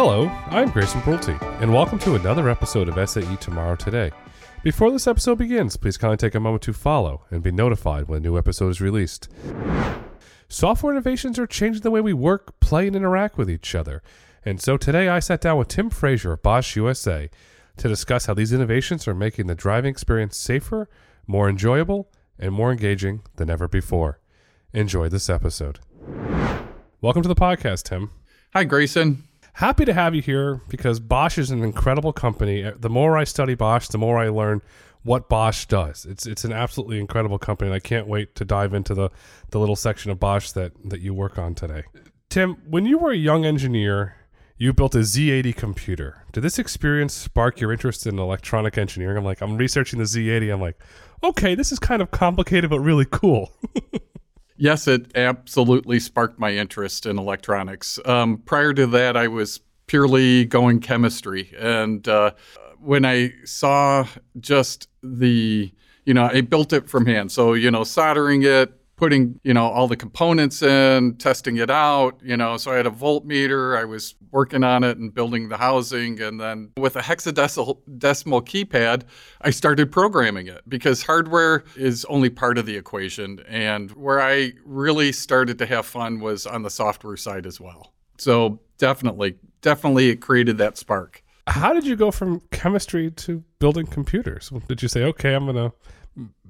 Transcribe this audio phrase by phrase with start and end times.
[0.00, 4.12] Hello, I'm Grayson Brulte, and welcome to another episode of SAE Tomorrow Today.
[4.62, 8.18] Before this episode begins, please kindly take a moment to follow and be notified when
[8.18, 9.28] a new episode is released.
[10.48, 14.00] Software innovations are changing the way we work, play, and interact with each other.
[14.44, 17.28] And so today I sat down with Tim Frasier of Bosch USA
[17.78, 20.88] to discuss how these innovations are making the driving experience safer,
[21.26, 22.08] more enjoyable,
[22.38, 24.20] and more engaging than ever before.
[24.72, 25.80] Enjoy this episode.
[27.00, 28.12] Welcome to the podcast, Tim.
[28.54, 29.27] Hi, Grayson.
[29.58, 32.62] Happy to have you here because Bosch is an incredible company.
[32.62, 34.62] Uh, The more I study Bosch, the more I learn
[35.02, 36.06] what Bosch does.
[36.06, 39.10] It's it's an absolutely incredible company, and I can't wait to dive into the,
[39.50, 41.82] the little section of Bosch that, that you work on today.
[42.30, 44.14] Tim, when you were a young engineer,
[44.58, 46.22] you built a Z80 computer.
[46.30, 49.16] Did this experience spark your interest in electronic engineering?
[49.16, 50.52] I'm like, I'm researching the Z80.
[50.52, 50.78] I'm like,
[51.24, 53.52] okay, this is kind of complicated but really cool.
[54.58, 57.98] Yes, it absolutely sparked my interest in electronics.
[58.04, 61.54] Um, prior to that, I was purely going chemistry.
[61.56, 62.32] And uh,
[62.80, 64.06] when I saw
[64.40, 65.72] just the,
[66.04, 67.30] you know, I built it from hand.
[67.30, 72.20] So, you know, soldering it, putting, you know, all the components in, testing it out,
[72.22, 75.56] you know, so I had a voltmeter, I was working on it and building the
[75.56, 76.20] housing.
[76.20, 79.04] And then with a hexadecimal decimal keypad,
[79.40, 83.40] I started programming it because hardware is only part of the equation.
[83.48, 87.94] And where I really started to have fun was on the software side as well.
[88.18, 91.22] So definitely, definitely it created that spark.
[91.46, 94.50] How did you go from chemistry to building computers?
[94.66, 95.72] Did you say, okay, I'm going to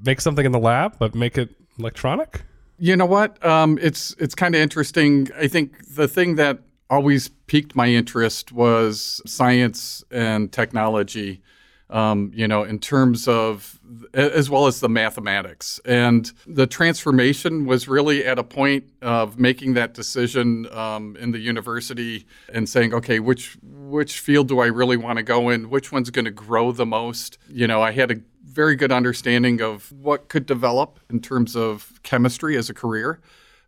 [0.02, 2.42] make something in the lab, but make it electronic?
[2.78, 3.44] You know what?
[3.44, 5.28] Um, it's it's kind of interesting.
[5.36, 11.42] I think the thing that always piqued my interest was science and technology.
[11.90, 13.80] Um, you know, in terms of
[14.12, 19.72] as well as the mathematics, and the transformation was really at a point of making
[19.72, 24.98] that decision um, in the university and saying, okay, which which field do I really
[24.98, 25.70] want to go in?
[25.70, 27.38] Which one's going to grow the most?
[27.48, 28.16] You know, I had a
[28.48, 33.20] very good understanding of what could develop in terms of chemistry as a career,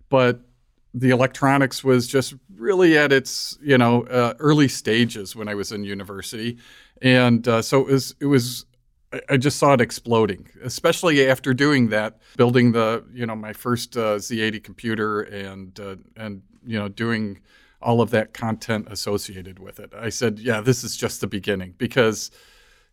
[0.09, 0.41] but
[0.93, 5.71] the electronics was just really at its you know uh, early stages when I was
[5.73, 6.59] in university,
[7.01, 8.67] and uh, so it was it was
[9.29, 13.97] I- just saw it exploding, especially after doing that, building the you know my first
[13.97, 17.41] uh, Z80 computer and uh, and you know doing
[17.83, 19.93] all of that content associated with it.
[19.97, 22.31] I said, yeah, this is just the beginning because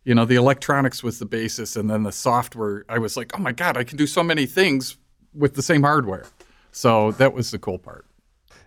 [0.04, 3.42] you know the electronics was the basis and then the software i was like oh
[3.42, 4.96] my god i can do so many things
[5.34, 6.26] with the same hardware.
[6.72, 8.06] So that was the cool part.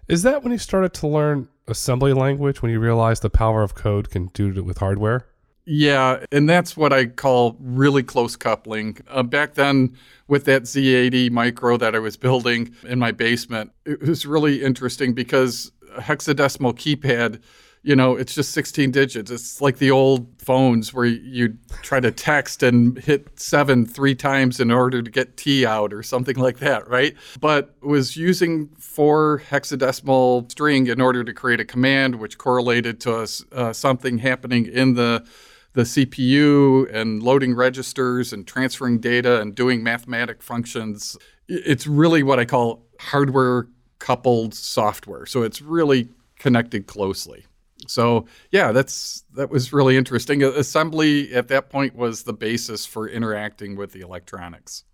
[0.08, 3.76] Is that when you started to learn assembly language, when you realized the power of
[3.76, 5.28] code can do it with hardware?
[5.66, 8.98] yeah and that's what i call really close coupling.
[9.08, 9.96] Uh, back then
[10.28, 15.14] with that z80 micro that i was building in my basement it was really interesting
[15.14, 17.40] because a hexadecimal keypad
[17.84, 19.32] you know, it's just 16 digits.
[19.32, 24.60] It's like the old phones where you try to text and hit seven three times
[24.60, 27.16] in order to get T out or something like that, right?
[27.40, 33.28] But was using four hexadecimal string in order to create a command which correlated to
[33.52, 35.26] uh, something happening in the
[35.74, 41.18] the CPU and loading registers and transferring data and doing mathematic functions.
[41.48, 45.26] It's really what I call hardware coupled software.
[45.26, 47.46] So it's really connected closely.
[47.92, 50.44] So yeah, that's that was really interesting.
[50.44, 54.86] Assembly at that point was the basis for interacting with the electronics.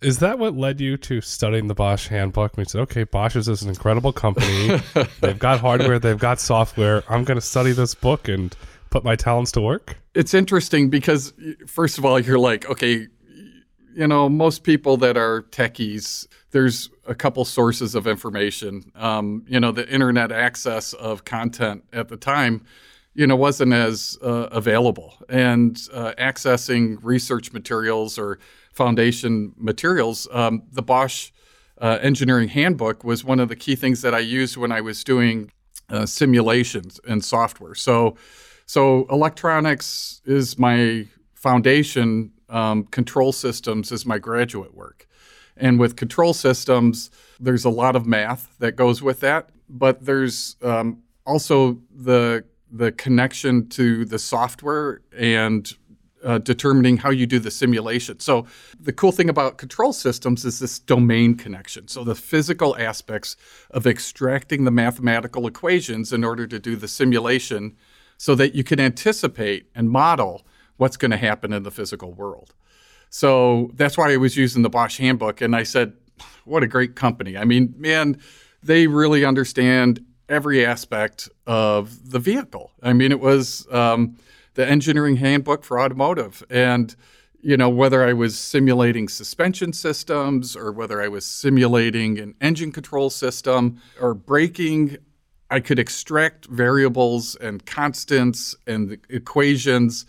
[0.00, 2.56] Is that what led you to studying the Bosch handbook?
[2.56, 4.80] We said, okay, Bosch is this incredible company.
[5.20, 7.02] they've got hardware, they've got software.
[7.08, 8.54] I'm going to study this book and
[8.90, 9.98] put my talents to work.
[10.14, 11.32] It's interesting because
[11.66, 13.08] first of all, you're like, okay,
[13.94, 18.90] you know, most people that are techies, there's a couple sources of information.
[18.94, 22.64] Um, you know, the internet access of content at the time,
[23.14, 28.38] you know, wasn't as uh, available, and uh, accessing research materials or
[28.72, 30.28] foundation materials.
[30.30, 31.32] Um, the Bosch
[31.80, 35.04] uh, Engineering Handbook was one of the key things that I used when I was
[35.04, 35.50] doing
[35.90, 37.74] uh, simulations and software.
[37.74, 38.16] So,
[38.66, 45.07] so electronics is my foundation um, control systems is my graduate work.
[45.58, 47.10] And with control systems,
[47.40, 52.92] there's a lot of math that goes with that, but there's um, also the the
[52.92, 55.72] connection to the software and
[56.22, 58.20] uh, determining how you do the simulation.
[58.20, 58.46] So
[58.78, 61.88] the cool thing about control systems is this domain connection.
[61.88, 63.36] So the physical aspects
[63.70, 67.76] of extracting the mathematical equations in order to do the simulation,
[68.18, 70.44] so that you can anticipate and model
[70.76, 72.54] what's going to happen in the physical world.
[73.10, 75.40] So that's why I was using the Bosch handbook.
[75.40, 75.92] And I said,
[76.44, 77.36] what a great company.
[77.36, 78.20] I mean, man,
[78.62, 82.72] they really understand every aspect of the vehicle.
[82.82, 84.16] I mean, it was um,
[84.54, 86.42] the engineering handbook for automotive.
[86.50, 86.94] And,
[87.40, 92.72] you know, whether I was simulating suspension systems or whether I was simulating an engine
[92.72, 94.98] control system or braking,
[95.50, 100.04] I could extract variables and constants and equations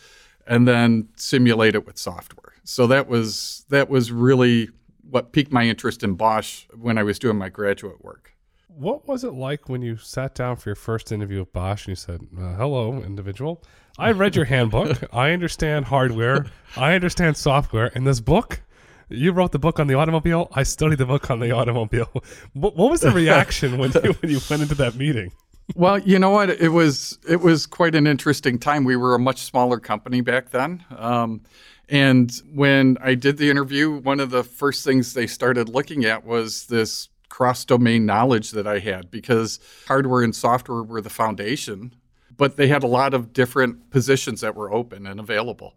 [0.45, 2.48] and then simulate it with software.
[2.69, 4.69] So that was that was really
[5.09, 8.35] what piqued my interest in Bosch when I was doing my graduate work.
[8.67, 11.93] What was it like when you sat down for your first interview with Bosch and
[11.93, 13.63] you said, uh, "Hello, individual.
[13.97, 15.03] I read your handbook.
[15.11, 16.45] I understand hardware.
[16.77, 17.91] I understand software.
[17.95, 18.61] And this book,
[19.09, 20.47] you wrote the book on the automobile.
[20.53, 22.11] I studied the book on the automobile.
[22.53, 25.31] What, what was the reaction when you, when you went into that meeting?"
[25.75, 26.49] well, you know what?
[26.49, 28.83] It was it was quite an interesting time.
[28.83, 30.83] We were a much smaller company back then.
[30.95, 31.41] Um,
[31.89, 36.23] and when I did the interview, one of the first things they started looking at
[36.23, 41.95] was this cross domain knowledge that I had because hardware and software were the foundation,
[42.37, 45.75] but they had a lot of different positions that were open and available.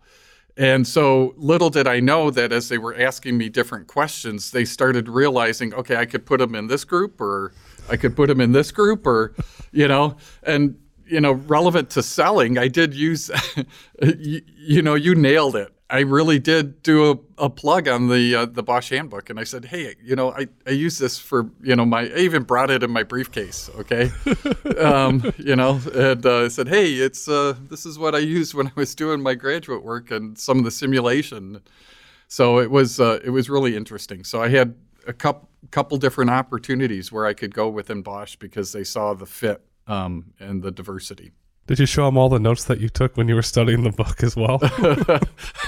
[0.56, 4.67] And so little did I know that as they were asking me different questions, they
[4.67, 7.55] started realizing, okay, I could put them in this group or
[7.88, 9.35] I could put them in this group or,
[9.73, 13.31] you know, and, you know, relevant to selling, I did use,
[14.03, 15.73] you, you know, you nailed it.
[15.93, 19.44] I really did do a, a plug on the uh, the Bosch handbook, and I
[19.44, 22.71] said, "Hey, you know, I, I use this for you know my I even brought
[22.71, 24.11] it in my briefcase, okay,
[24.81, 28.55] um, you know, and uh, I said, hey, it's uh, this is what I used
[28.55, 31.61] when I was doing my graduate work and some of the simulation.
[32.27, 34.25] So it was uh, it was really interesting.
[34.25, 34.75] So I had
[35.06, 39.27] a couple couple different opportunities where I could go within Bosch because they saw the
[39.27, 41.33] fit um, and the diversity.
[41.69, 43.91] Did you show them all the notes that you took when you were studying the
[43.91, 44.59] book as well?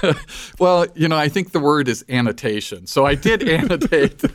[0.58, 2.86] well, you know, I think the word is annotation.
[2.86, 4.28] So I did annotate the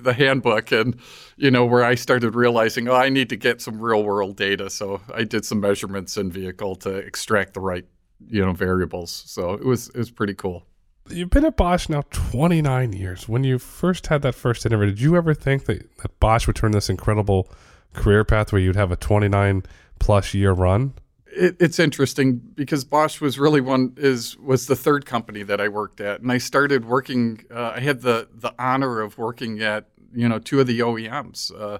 [0.00, 0.98] the handbook, and
[1.36, 4.70] you know, where I started realizing, oh, I need to get some real world data.
[4.70, 7.84] So I did some measurements in vehicle to extract the right,
[8.26, 9.24] you know, variables.
[9.26, 10.64] So it was it was pretty cool.
[11.10, 13.28] You've been at Bosch now 29 years.
[13.28, 16.56] When you first had that first interview, did you ever think that, that Bosch would
[16.56, 17.52] turn this incredible
[17.94, 19.62] career path where you'd have a 29
[19.98, 20.94] plus year run?
[21.26, 25.68] It, it's interesting because Bosch was really one is was the third company that I
[25.68, 27.44] worked at, and I started working.
[27.50, 31.52] Uh, I had the the honor of working at you know two of the OEMs,
[31.58, 31.78] uh,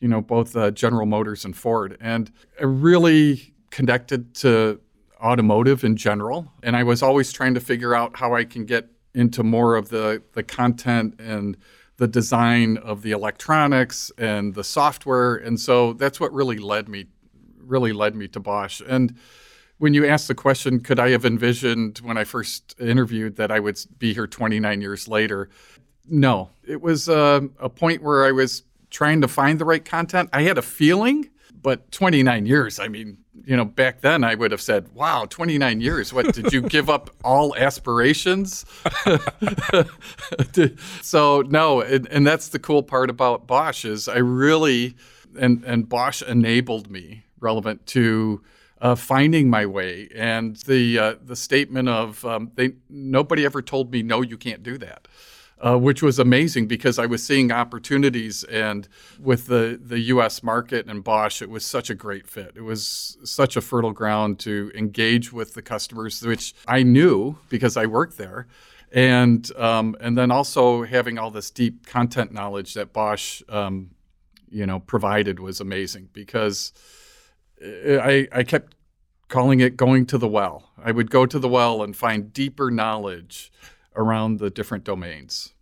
[0.00, 2.30] you know both uh, General Motors and Ford, and
[2.60, 4.80] I really connected to
[5.22, 8.88] automotive in general, and I was always trying to figure out how I can get
[9.14, 11.56] into more of the the content and
[12.00, 15.36] the design of the electronics and the software.
[15.36, 17.06] And so that's what really led me
[17.62, 18.80] really led me to Bosch.
[18.88, 19.14] And
[19.76, 23.60] when you asked the question, could I have envisioned when I first interviewed that I
[23.60, 25.50] would be here 29 years later?
[26.08, 30.30] No, it was uh, a point where I was trying to find the right content.
[30.32, 31.30] I had a feeling,
[31.62, 35.80] but 29 years, I mean, you know, back then I would have said, wow, 29
[35.80, 36.12] years.
[36.12, 38.64] What, did you give up all aspirations?
[41.02, 44.96] so, no, and, and that's the cool part about Bosch is I really,
[45.38, 48.42] and, and Bosch enabled me relevant to
[48.80, 50.08] uh, finding my way.
[50.14, 54.62] And the, uh, the statement of, um, they, nobody ever told me, no, you can't
[54.62, 55.08] do that
[55.60, 58.44] uh, which was amazing because I was seeing opportunities.
[58.44, 58.88] And
[59.18, 60.42] with the, the U.S.
[60.42, 62.52] market and Bosch, it was such a great fit.
[62.54, 67.76] It was such a fertile ground to engage with the customers, which I knew because
[67.76, 68.46] I worked there.
[68.92, 73.90] And, um, and then also having all this deep content knowledge that Bosch um,
[74.50, 76.72] you know, provided was amazing because
[77.62, 78.74] I, I kept
[79.28, 80.70] calling it going to the well.
[80.76, 83.52] I would go to the well and find deeper knowledge
[83.96, 85.52] around the different domains.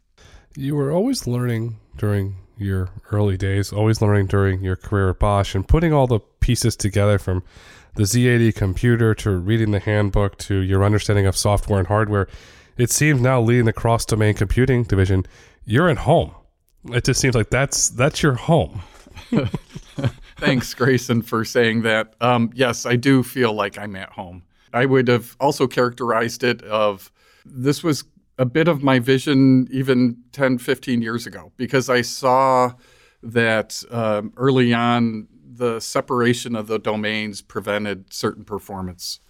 [0.57, 5.55] You were always learning during your early days, always learning during your career at Bosch,
[5.55, 7.43] and putting all the pieces together from
[7.95, 12.29] the Z80 computer to reading the handbook to your understanding of software and hardware.
[12.77, 15.27] It seems now leading the cross domain computing division,
[15.65, 16.33] you're at home.
[16.87, 18.83] It just seems like that's that's your home.
[20.37, 22.15] Thanks, Grayson, for saying that.
[22.21, 24.45] Um, yes, I do feel like I'm at home.
[24.73, 27.11] I would have also characterized it of
[27.45, 28.05] this was
[28.39, 32.73] a bit of my vision even 10, 15 years ago because I saw
[33.23, 39.21] that um, early on the separation of the domains prevented certain performance.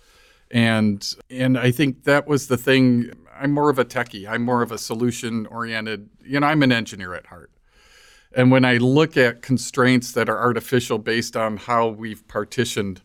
[0.51, 3.13] And and I think that was the thing.
[3.39, 4.29] I'm more of a techie.
[4.29, 6.09] I'm more of a solution oriented.
[6.25, 7.51] You know, I'm an engineer at heart.
[8.35, 13.03] And when I look at constraints that are artificial based on how we've partitioned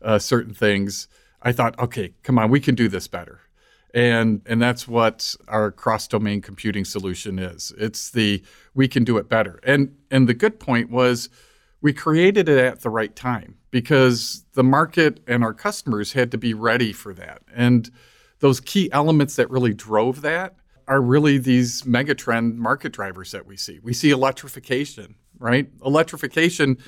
[0.00, 1.08] uh, certain things,
[1.42, 3.41] I thought, okay, come on, we can do this better.
[3.94, 7.72] And and that's what our cross-domain computing solution is.
[7.76, 8.42] It's the
[8.74, 9.60] we can do it better.
[9.64, 11.28] And and the good point was
[11.82, 16.38] we created it at the right time because the market and our customers had to
[16.38, 17.42] be ready for that.
[17.54, 17.90] And
[18.38, 20.56] those key elements that really drove that
[20.88, 23.78] are really these megatrend market drivers that we see.
[23.82, 25.68] We see electrification, right?
[25.84, 26.78] Electrification,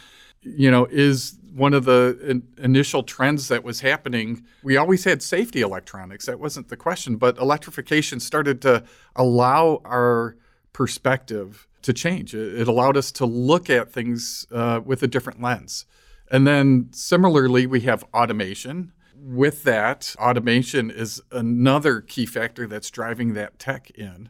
[0.42, 4.44] you know, is one of the in, initial trends that was happening.
[4.62, 8.84] We always had safety electronics, that wasn't the question, but electrification started to
[9.14, 10.36] allow our
[10.72, 12.34] perspective to change.
[12.34, 15.86] It, it allowed us to look at things uh, with a different lens.
[16.30, 18.92] And then similarly, we have automation
[19.24, 24.28] with that, automation is another key factor that's driving that tech in.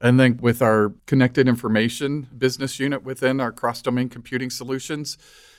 [0.00, 5.16] And then with our connected information business unit within our cross domain computing solutions,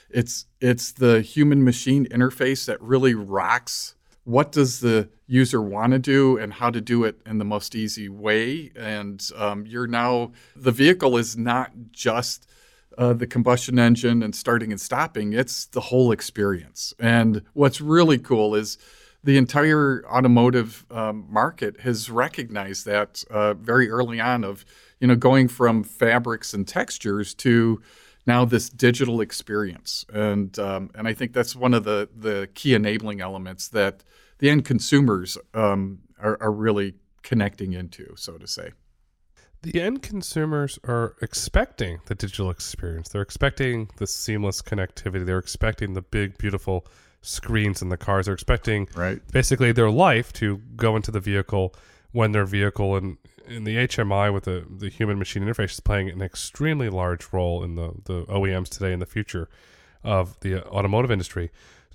[0.08, 5.98] it's it's the human machine interface that really rocks what does the user want to
[5.98, 10.30] do and how to do it in the most easy way and um, you're now
[10.54, 12.46] the vehicle is not just
[12.98, 15.32] uh, the combustion engine and starting and stopping.
[15.32, 16.94] It's the whole experience.
[16.98, 18.78] And what's really cool is
[19.26, 24.64] the entire automotive um, market has recognized that uh, very early on of
[25.00, 27.82] you know going from fabrics and textures to
[28.24, 32.72] now this digital experience and um, and I think that's one of the the key
[32.72, 34.04] enabling elements that
[34.38, 38.70] the end consumers um, are, are really connecting into so to say
[39.62, 43.08] the end consumers are expecting the digital experience.
[43.08, 45.26] They're expecting the seamless connectivity.
[45.26, 46.86] They're expecting the big, beautiful
[47.22, 48.26] screens in the cars.
[48.26, 49.20] They're expecting right.
[49.32, 51.74] basically their life to go into the vehicle
[52.12, 56.08] when their vehicle and in the HMI with the, the human machine interface is playing
[56.08, 59.48] an extremely large role in the, the OEMs today and the future
[60.02, 61.50] of the automotive industry.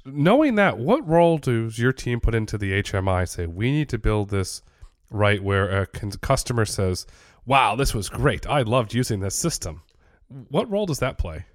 [0.05, 3.27] Knowing that, what role does your team put into the HMI?
[3.27, 4.61] Say, we need to build this
[5.09, 7.05] right where a customer says,
[7.45, 8.47] wow, this was great.
[8.47, 9.83] I loved using this system.
[10.49, 11.45] What role does that play?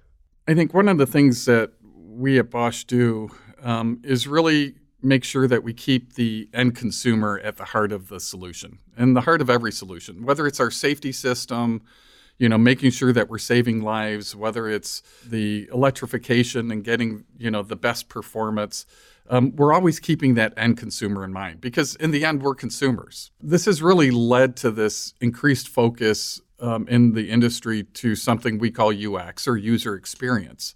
[0.47, 3.31] I think one of the things that we at Bosch do
[3.63, 8.09] um, is really make sure that we keep the end consumer at the heart of
[8.09, 11.81] the solution and the heart of every solution, whether it's our safety system,
[12.39, 17.51] you know, making sure that we're saving lives, whether it's the electrification and getting, you
[17.51, 18.85] know, the best performance
[19.29, 23.31] um, we're always keeping that end consumer in mind because in the end, we're consumers.
[23.41, 28.71] This has really led to this increased focus um, in the industry to something we
[28.71, 30.75] call UX or user experience.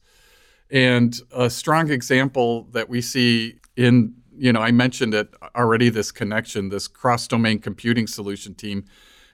[0.72, 6.12] And a strong example that we see in, you know, I mentioned it already this
[6.12, 8.86] connection, this cross domain computing solution team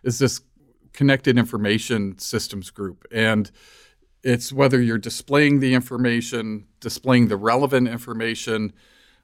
[0.03, 0.41] is this
[0.94, 3.06] connected information systems group.
[3.12, 3.51] And
[4.24, 8.74] it's whether you're displaying the information, displaying the relevant information,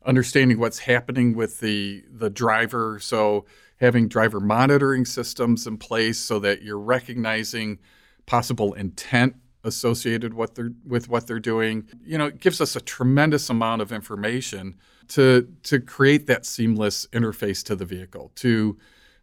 [0.06, 3.00] understanding what's happening with the the driver.
[3.00, 3.46] So
[3.78, 7.80] having driver monitoring systems in place so that you're recognizing
[8.26, 11.88] possible intent associated what they're, with what they're doing.
[12.04, 14.76] You know, it gives us a tremendous amount of information
[15.10, 18.78] to to create that seamless interface to the vehicle, to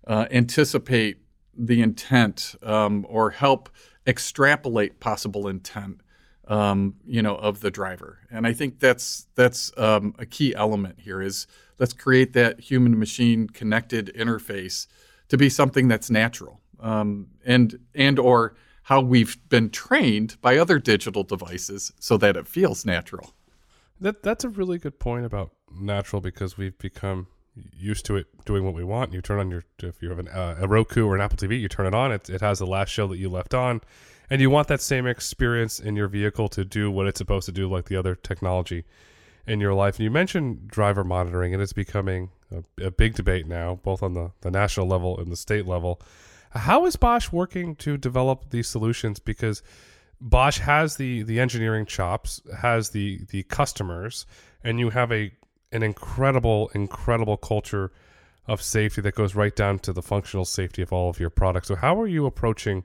[0.06, 1.18] uh, anticipate
[1.56, 3.68] the intent um, or help
[4.06, 6.00] extrapolate possible intent
[6.50, 8.18] um, you know, of the driver.
[8.30, 11.22] And I think that's that's um, a key element here.
[11.22, 11.46] Is
[11.78, 14.88] let's create that human machine connected interface
[15.28, 18.54] to be something that's natural, um, and and or
[18.84, 23.34] how we've been trained by other digital devices so that it feels natural.
[24.00, 27.26] That that's a really good point about natural because we've become
[27.76, 29.12] used to it doing what we want.
[29.12, 31.60] You turn on your if you have an, uh, a Roku or an Apple TV,
[31.60, 32.10] you turn it on.
[32.12, 33.80] It it has the last show that you left on
[34.30, 37.52] and you want that same experience in your vehicle to do what it's supposed to
[37.52, 38.84] do, like the other technology
[39.46, 39.96] in your life.
[39.96, 44.14] And you mentioned driver monitoring, and it's becoming a, a big debate now, both on
[44.14, 46.00] the, the national level and the state level.
[46.50, 49.20] How is Bosch working to develop these solutions?
[49.20, 49.62] Because
[50.20, 54.26] Bosch has the the engineering chops, has the the customers,
[54.62, 55.32] and you have a
[55.72, 57.92] an incredible incredible culture
[58.46, 61.68] of safety that goes right down to the functional safety of all of your products.
[61.68, 62.84] So how are you approaching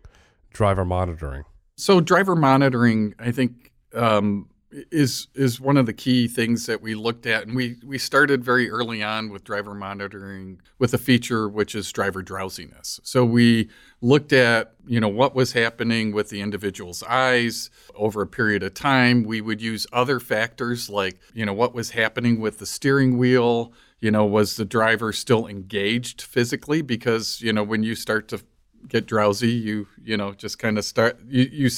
[0.53, 1.43] driver monitoring?
[1.75, 6.95] So driver monitoring, I think, um, is is one of the key things that we
[6.95, 11.47] looked at, and we we started very early on with driver monitoring with a feature
[11.47, 12.99] which is driver drowsiness.
[13.03, 13.69] So we
[14.01, 18.73] looked at you know what was happening with the individual's eyes over a period of
[18.73, 19.23] time.
[19.23, 23.73] We would use other factors like you know what was happening with the steering wheel.
[24.01, 26.81] You know, was the driver still engaged physically?
[26.81, 28.41] Because you know when you start to
[28.87, 31.69] get drowsy, you you know just kind of start you you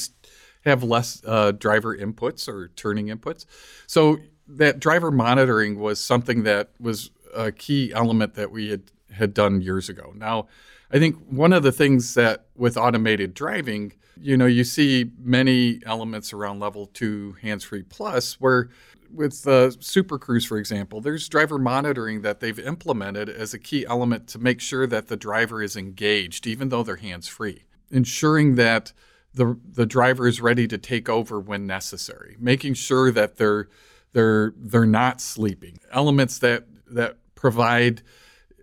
[0.68, 3.44] have less uh, driver inputs or turning inputs.
[3.86, 9.34] So that driver monitoring was something that was a key element that we had had
[9.34, 10.12] done years ago.
[10.14, 10.48] Now,
[10.90, 15.80] I think one of the things that with automated driving, you know, you see many
[15.84, 18.70] elements around level two hands free plus where
[19.12, 23.86] with the Super Cruise, for example, there's driver monitoring that they've implemented as a key
[23.86, 28.56] element to make sure that the driver is engaged, even though they're hands free, ensuring
[28.56, 28.92] that
[29.38, 33.68] the the driver is ready to take over when necessary, making sure that they're
[34.12, 35.78] they're they're not sleeping.
[35.92, 38.02] Elements that that provide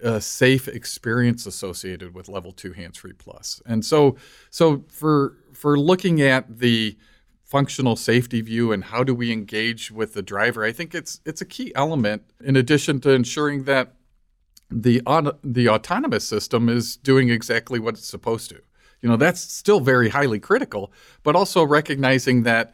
[0.04, 3.62] a safe experience associated with level two hands free plus.
[3.66, 4.18] And so
[4.50, 6.98] so for for looking at the
[7.44, 11.42] functional safety view and how do we engage with the driver, I think it's it's
[11.42, 13.94] a key element in addition to ensuring that
[14.70, 15.02] the
[15.42, 18.62] the autonomous system is doing exactly what it's supposed to.
[19.02, 20.92] You know, that's still very highly critical,
[21.24, 22.74] but also recognizing that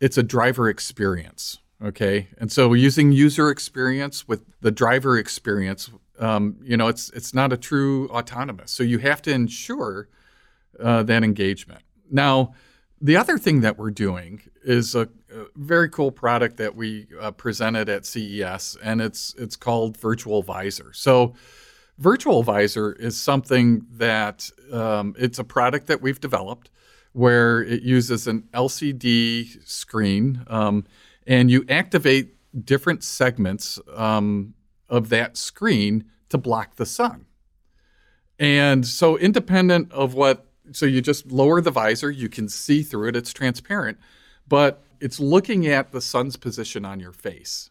[0.00, 1.58] it's a driver experience.
[1.82, 7.34] Okay, and so using user experience with the driver experience, um, you know, it's it's
[7.34, 8.70] not a true autonomous.
[8.70, 10.08] So you have to ensure
[10.78, 11.82] uh, that engagement.
[12.10, 12.54] Now,
[13.00, 17.32] the other thing that we're doing is a, a very cool product that we uh,
[17.32, 20.92] presented at CES, and it's it's called Virtual Visor.
[20.94, 21.34] So,
[22.02, 26.68] Virtual Visor is something that um, it's a product that we've developed
[27.12, 30.84] where it uses an LCD screen, um,
[31.28, 34.54] and you activate different segments um,
[34.88, 37.26] of that screen to block the sun.
[38.36, 43.10] And so, independent of what so you just lower the visor, you can see through
[43.10, 43.96] it, it's transparent,
[44.48, 47.70] but it's looking at the sun's position on your face.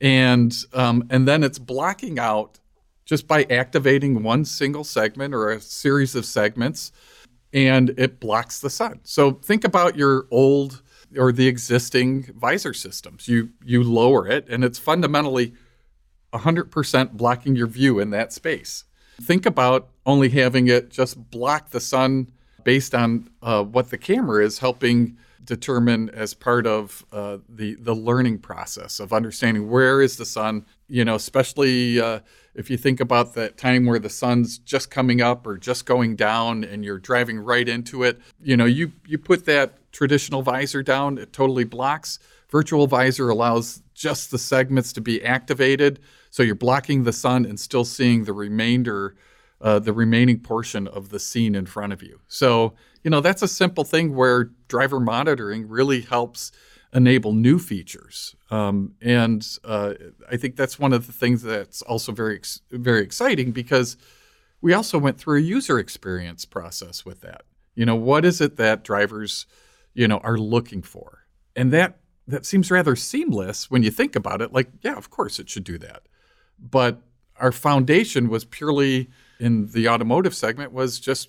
[0.00, 2.59] And, um, and then it's blocking out
[3.10, 6.92] just by activating one single segment or a series of segments,
[7.52, 9.00] and it blocks the sun.
[9.02, 10.80] So think about your old
[11.18, 13.26] or the existing visor systems.
[13.26, 15.54] You, you lower it, and it's fundamentally
[16.32, 18.84] 100% blocking your view in that space.
[19.20, 22.30] Think about only having it just block the sun
[22.62, 27.94] based on uh, what the camera is helping determine as part of uh, the the
[27.94, 30.66] learning process of understanding where is the sun.
[30.88, 32.20] You know, especially uh,
[32.54, 36.16] if you think about that time where the sun's just coming up or just going
[36.16, 38.20] down, and you're driving right into it.
[38.42, 42.18] You know, you you put that traditional visor down, it totally blocks.
[42.50, 46.00] Virtual visor allows just the segments to be activated
[46.30, 49.16] so you're blocking the sun and still seeing the remainder,
[49.60, 52.20] uh, the remaining portion of the scene in front of you.
[52.28, 56.52] So, you know, that's a simple thing where driver monitoring really helps
[56.92, 58.34] enable new features.
[58.50, 59.94] Um, and uh,
[60.30, 63.96] I think that's one of the things that's also very, very exciting because
[64.60, 67.42] we also went through a user experience process with that.
[67.74, 69.46] You know, what is it that drivers,
[69.94, 71.26] you know, are looking for?
[71.54, 74.52] And that that seems rather seamless when you think about it.
[74.52, 76.02] Like, yeah, of course it should do that
[76.60, 77.00] but
[77.36, 79.08] our foundation was purely
[79.40, 81.28] in the automotive segment was just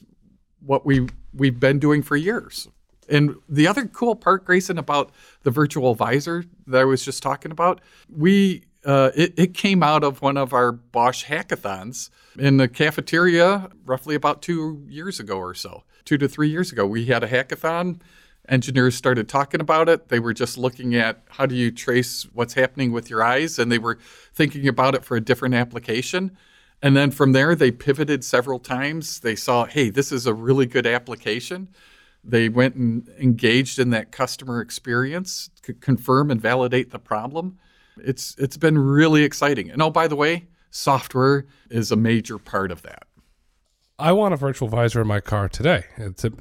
[0.60, 2.67] what we we've been doing for years.
[3.10, 5.12] And the other cool part, Grayson, about
[5.43, 10.04] the virtual visor that I was just talking about, we uh, it, it, came out
[10.04, 15.54] of one of our Bosch hackathons in the cafeteria roughly about two years ago or
[15.54, 15.84] so.
[16.04, 18.02] Two to three years ago, we had a hackathon
[18.50, 20.10] engineers started talking about it.
[20.10, 23.71] They were just looking at how do you trace what's happening with your eyes, and
[23.71, 24.00] they were
[24.34, 26.36] thinking about it for a different application.
[26.82, 29.20] And then from there, they pivoted several times.
[29.20, 31.70] They saw, hey, this is a really good application.
[32.24, 37.60] They went and engaged in that customer experience to confirm and validate the problem.
[37.98, 39.70] It's it's been really exciting.
[39.70, 43.04] And oh, by the way, software is a major part of that.
[44.00, 45.86] I want a virtual visor in my car today.
[46.17, 46.34] To,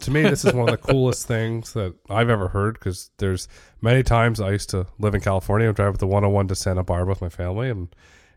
[0.00, 3.48] to me, this is one of the coolest things that I've ever heard because there's
[3.80, 6.84] many times I used to live in California and drive with the 101 to Santa
[6.84, 7.88] Barbara with my family, and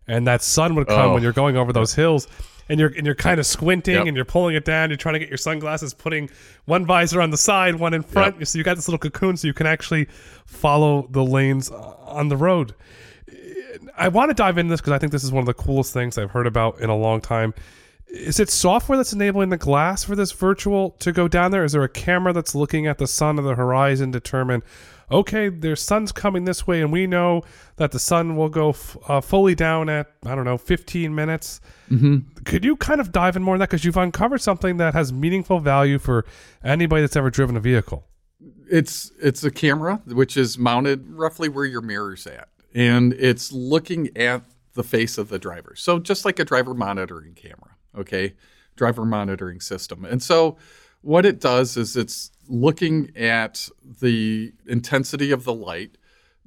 [0.07, 1.13] and that sun would come oh.
[1.13, 2.27] when you're going over those hills,
[2.69, 4.07] and you're and you're kind of squinting yep.
[4.07, 4.89] and you're pulling it down.
[4.89, 6.29] You're trying to get your sunglasses, putting
[6.65, 8.37] one visor on the side, one in front.
[8.39, 8.47] Yep.
[8.47, 10.05] So you got this little cocoon, so you can actually
[10.45, 12.73] follow the lanes uh, on the road.
[13.97, 15.93] I want to dive into this because I think this is one of the coolest
[15.93, 17.53] things I've heard about in a long time
[18.11, 21.63] is it software that's enabling the glass for this virtual to go down there?
[21.63, 24.63] Is there a camera that's looking at the sun or the horizon, determine,
[25.11, 27.43] okay, there's sun's coming this way, and we know
[27.77, 31.61] that the sun will go f- uh, fully down at I don't know 15 minutes.
[31.89, 32.43] Mm-hmm.
[32.45, 35.11] Could you kind of dive in more on that because you've uncovered something that has
[35.11, 36.25] meaningful value for
[36.63, 38.07] anybody that's ever driven a vehicle?
[38.69, 44.09] It's it's a camera which is mounted roughly where your mirror's at, and it's looking
[44.15, 44.43] at
[44.73, 45.73] the face of the driver.
[45.75, 48.33] So just like a driver monitoring camera okay,
[48.75, 50.05] driver monitoring system.
[50.05, 50.57] And so
[51.01, 53.69] what it does is it's looking at
[54.01, 55.97] the intensity of the light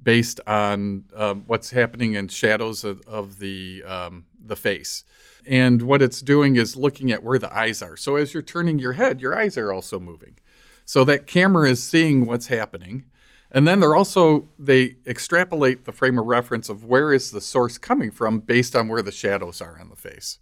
[0.02, 5.04] based on um, what's happening in shadows of, of the um, the face,
[5.46, 7.96] And what it's doing is looking at where the eyes are.
[7.96, 10.37] So as you're turning your head, your eyes are also moving.
[10.85, 13.07] So that camera is seeing what's happening.
[13.50, 17.78] And then they're also they extrapolate the frame of reference of where is the source
[17.78, 20.38] coming from based on where the shadows are on the face.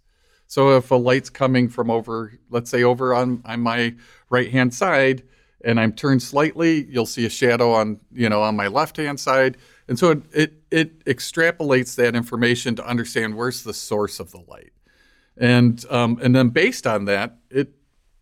[0.47, 3.95] So if a light's coming from over, let's say over on, on my
[4.29, 5.23] right hand side,
[5.63, 9.19] and I'm turned slightly, you'll see a shadow on you know on my left hand
[9.19, 9.57] side.
[9.87, 14.41] And so it, it, it extrapolates that information to understand where's the source of the
[14.47, 14.71] light.
[15.37, 17.73] And, um, and then based on that, it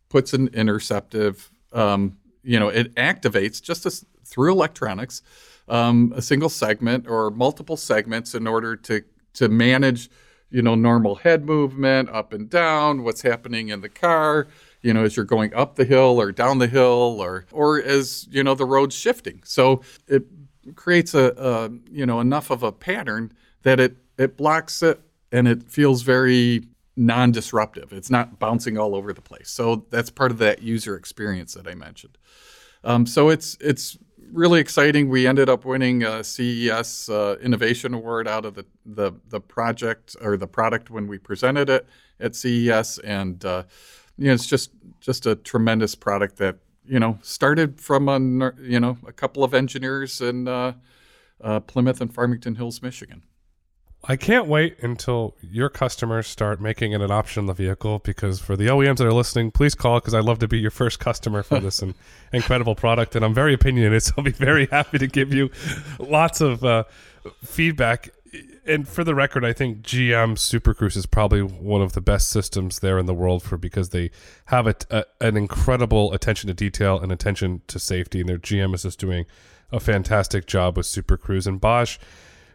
[0.10, 5.22] puts an interceptive, um, you know, it activates just through electronics
[5.68, 10.10] um, a single segment or multiple segments in order to, to manage,
[10.50, 14.48] you know, normal head movement up and down, what's happening in the car,
[14.82, 18.28] you know, as you're going up the hill or down the hill or, or as,
[18.32, 19.42] you know, the road's shifting.
[19.44, 20.26] So it
[20.76, 23.32] creates a, a, you know enough of a pattern
[23.64, 26.64] that it it blocks it and it feels very
[26.96, 27.94] non-disruptive.
[27.94, 29.50] It's not bouncing all over the place.
[29.50, 32.18] So that's part of that user experience that I mentioned.
[32.84, 33.98] Um, so it's it's
[34.32, 35.10] really exciting.
[35.10, 40.16] We ended up winning a CES uh, Innovation Award out of the, the the project
[40.22, 41.88] or the product when we presented it
[42.20, 43.64] at CES, and uh,
[44.22, 48.80] you know it's just just a tremendous product that you know, started from a you
[48.80, 50.74] know a couple of engineers in uh,
[51.42, 53.24] uh, Plymouth and Farmington Hills, Michigan.
[54.04, 58.40] I can't wait until your customers start making it an option in the vehicle because
[58.40, 61.00] for the OEMs that are listening, please call because I'd love to be your first
[61.00, 61.84] customer for this
[62.34, 63.16] incredible product.
[63.16, 65.52] And I'm very opinionated, so I'll be very happy to give you
[66.00, 66.86] lots of uh,
[67.44, 68.10] feedback
[68.66, 72.30] and for the record, I think GM Super Cruise is probably one of the best
[72.30, 74.12] systems there in the world for because they
[74.46, 78.74] have a, a, an incredible attention to detail and attention to safety, and their GM
[78.76, 79.26] is just doing
[79.72, 81.98] a fantastic job with Super Cruise and Bosch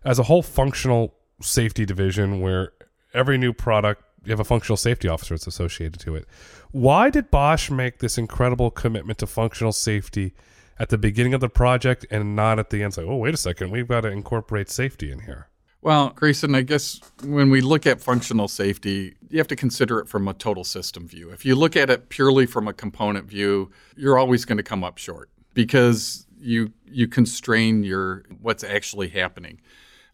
[0.05, 2.73] as a whole functional safety division where
[3.13, 6.27] every new product you have a functional safety officer that's associated to it.
[6.73, 10.35] Why did Bosch make this incredible commitment to functional safety
[10.79, 12.91] at the beginning of the project and not at the end?
[12.91, 15.49] It's like, oh, wait a second, we've got to incorporate safety in here.
[15.87, 20.09] Well, Grayson, I guess when we look at functional safety, you have to consider it
[20.09, 21.31] from a total system view.
[21.31, 24.83] If you look at it purely from a component view, you're always going to come
[24.83, 29.61] up short because you you constrain your what's actually happening,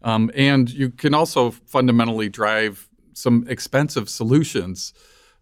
[0.03, 4.93] um, and you can also fundamentally drive some expensive solutions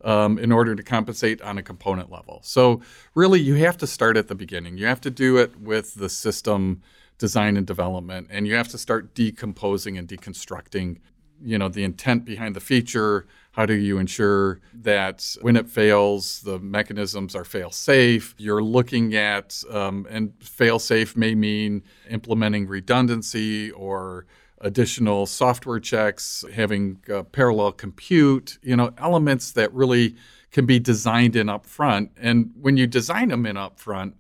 [0.06, 2.40] um, in order to compensate on a component level.
[2.42, 2.80] So
[3.16, 4.78] really, you have to start at the beginning.
[4.78, 6.84] You have to do it with the system
[7.22, 10.98] design and development and you have to start decomposing and deconstructing
[11.40, 13.28] you know the intent behind the feature.
[13.52, 19.14] How do you ensure that when it fails the mechanisms are fail safe you're looking
[19.14, 24.26] at um, and fail safe may mean implementing redundancy or
[24.62, 30.16] additional software checks having uh, parallel compute you know elements that really
[30.52, 32.10] can be designed in upfront.
[32.18, 34.14] And when you design them in upfront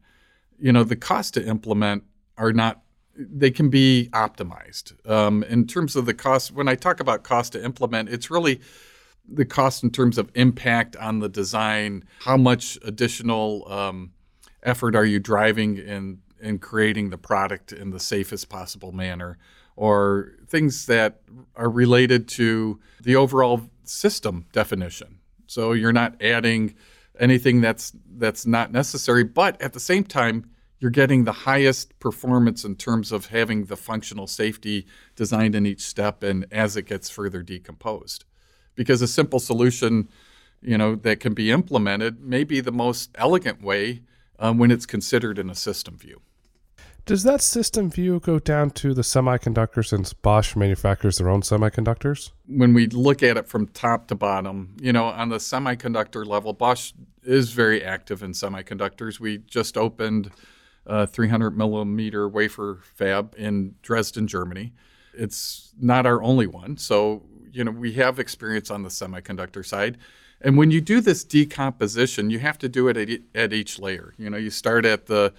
[0.59, 2.03] you know the cost to implement
[2.37, 2.83] are not
[3.15, 4.93] they can be optimized.
[5.09, 8.61] Um, in terms of the cost, when I talk about cost to implement, it's really
[9.27, 12.05] the cost in terms of impact on the design.
[12.19, 14.11] How much additional um,
[14.63, 19.37] effort are you driving in in creating the product in the safest possible manner,
[19.75, 21.21] or things that
[21.55, 25.19] are related to the overall system definition.
[25.47, 26.75] So you're not adding
[27.19, 30.49] anything that's that's not necessary, but at the same time
[30.81, 35.81] you're getting the highest performance in terms of having the functional safety designed in each
[35.81, 38.25] step and as it gets further decomposed.
[38.73, 40.09] Because a simple solution,
[40.59, 44.01] you know, that can be implemented may be the most elegant way
[44.39, 46.19] um, when it's considered in a system view.
[47.05, 52.31] Does that system view go down to the semiconductor since Bosch manufactures their own semiconductors?
[52.47, 56.53] When we look at it from top to bottom, you know, on the semiconductor level,
[56.53, 59.19] Bosch is very active in semiconductors.
[59.19, 60.31] We just opened
[60.85, 64.73] uh, 300 millimeter wafer fab in Dresden, Germany.
[65.13, 66.77] It's not our only one.
[66.77, 69.97] So, you know, we have experience on the semiconductor side.
[70.39, 73.77] And when you do this decomposition, you have to do it at, e- at each
[73.77, 74.13] layer.
[74.17, 75.33] You know, you start at the,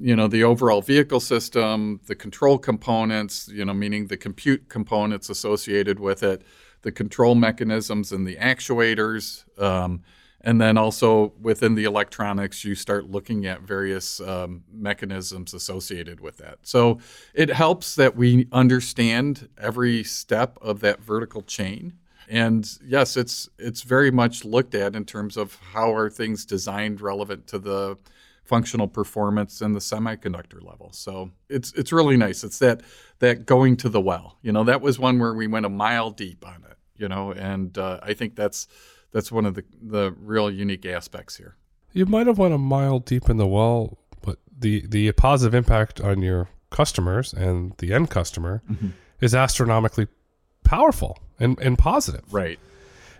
[0.00, 5.28] you know, the overall vehicle system, the control components, you know, meaning the compute components
[5.28, 6.42] associated with it,
[6.82, 9.44] the control mechanisms and the actuators.
[9.60, 10.02] Um,
[10.42, 16.38] and then also within the electronics, you start looking at various um, mechanisms associated with
[16.38, 16.58] that.
[16.62, 16.98] So
[17.34, 21.94] it helps that we understand every step of that vertical chain.
[22.28, 27.00] And yes, it's it's very much looked at in terms of how are things designed
[27.00, 27.98] relevant to the
[28.44, 30.90] functional performance and the semiconductor level.
[30.92, 32.42] So it's it's really nice.
[32.42, 32.82] It's that
[33.18, 34.38] that going to the well.
[34.42, 37.32] You know, that was one where we went a mile deep on it you know,
[37.32, 38.68] and uh, I think that's
[39.12, 41.56] that's one of the the real unique aspects here.
[41.92, 46.00] You might have went a mile deep in the well, but the the positive impact
[46.00, 48.88] on your customers and the end customer mm-hmm.
[49.20, 50.08] is astronomically
[50.64, 52.24] powerful and, and positive.
[52.32, 52.58] Right.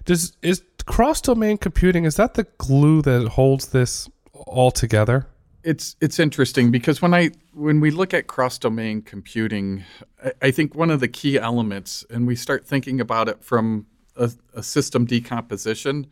[0.05, 5.27] Does is cross domain computing is that the glue that holds this all together?
[5.63, 9.85] It's it's interesting because when I when we look at cross domain computing,
[10.25, 13.87] I, I, think one of the key elements, and we start thinking about it from
[14.23, 16.07] a, a system decomposition,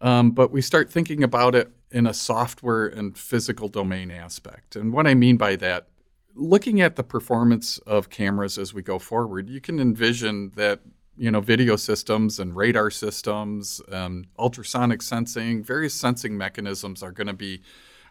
[0.00, 4.76] um, but we start thinking about it in a software and physical domain aspect.
[4.76, 5.88] And what I mean by that,
[6.34, 10.80] looking at the performance of cameras as we go forward, you can envision that
[11.16, 17.26] you know video systems and radar systems, um, ultrasonic sensing, various sensing mechanisms are going
[17.26, 17.62] to be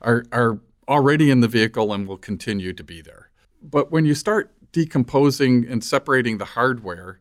[0.01, 3.31] are are already in the vehicle and will continue to be there.
[3.61, 7.19] But when you start decomposing and separating the hardware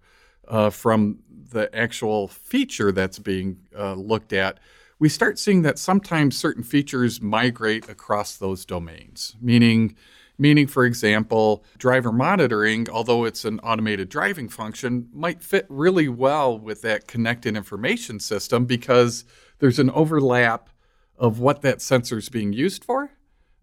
[0.48, 1.18] uh, from
[1.50, 4.58] the actual feature that's being uh, looked at,
[4.98, 9.96] we start seeing that sometimes certain features migrate across those domains, meaning
[10.40, 16.58] Meaning, for example, driver monitoring, although it's an automated driving function, might fit really well
[16.58, 19.26] with that connected information system because
[19.58, 20.70] there's an overlap
[21.18, 23.10] of what that sensor is being used for.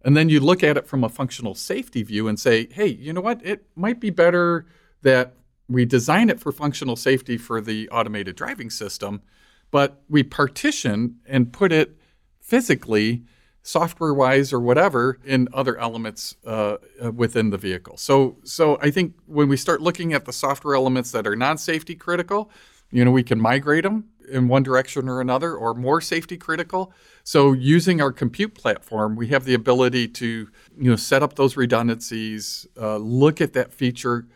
[0.04, 3.12] And then you look at it from a functional safety view and say, hey, you
[3.12, 3.44] know what?
[3.44, 4.64] It might be better
[5.02, 5.34] that
[5.68, 9.22] we design it for functional safety for the automated driving system,
[9.70, 11.98] but we partition and put it
[12.40, 13.24] physically
[13.62, 17.98] software wise or whatever in other elements uh, uh, within the vehicle.
[17.98, 21.94] So, so I think when we start looking at the software elements that are non-safety
[21.94, 22.50] critical,
[22.90, 26.92] you know, we can migrate them in one direction or another, or more safety critical.
[27.24, 31.56] So, using our compute platform, we have the ability to, you know, set up those
[31.56, 34.26] redundancies, uh, look at that feature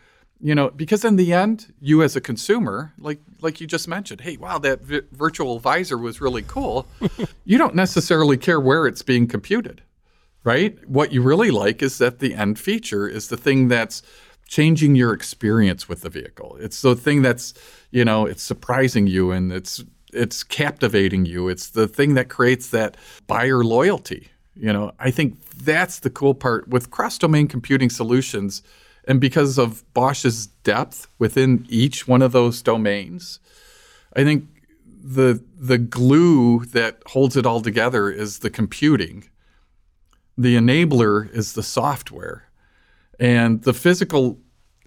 [0.42, 4.20] you know because in the end you as a consumer like like you just mentioned
[4.20, 6.86] hey wow that vi- virtual visor was really cool.
[7.44, 9.82] You don't necessarily care where it's being computed
[10.44, 10.76] right?
[10.88, 14.02] What you really like is that the end feature is the thing that's
[14.48, 16.56] changing your experience with the vehicle.
[16.60, 17.54] It's the thing that's
[17.90, 21.48] you know it's surprising you and it's it's captivating you.
[21.48, 24.92] It's the thing that creates that buyer loyalty you know?
[24.98, 26.68] I think that's the cool part.
[26.68, 28.62] With cross domain computing solutions
[29.06, 33.40] and because of Bosch's depth within each one of those domains,
[34.14, 34.46] I think
[35.02, 39.28] the the glue that holds it all together is the computing.
[40.38, 42.48] The enabler is the software.
[43.18, 44.38] And the physical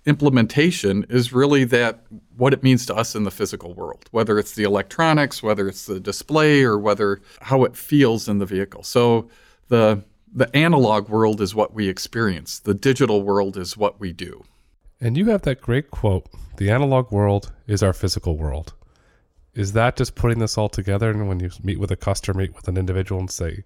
[0.05, 2.05] implementation is really that
[2.37, 5.85] what it means to us in the physical world, whether it's the electronics, whether it's
[5.85, 8.83] the display, or whether how it feels in the vehicle.
[8.83, 9.29] So
[9.69, 10.03] the
[10.35, 14.43] the analog world is what we experience, the digital world is what we do.
[14.99, 18.73] And you have that great quote the analog world is our physical world.
[19.53, 21.09] Is that just putting this all together?
[21.09, 23.63] And when you meet with a customer, meet with an individual, and say,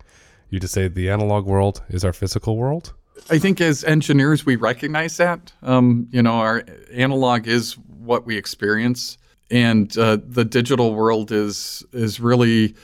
[0.49, 2.93] you just say the analog world is our physical world?
[3.29, 5.51] I think as engineers, we recognize that.
[5.61, 9.17] Um, you know, our analog is what we experience,
[9.51, 12.75] and uh, the digital world is is really